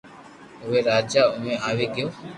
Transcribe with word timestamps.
اووي 0.61 0.79
راجا 0.89 1.23
آوي 1.69 1.85
گيو 1.93 2.07